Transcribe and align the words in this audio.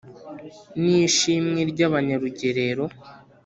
n’ishimwe 0.83 1.59
ry’abanyarugerero 1.71 2.83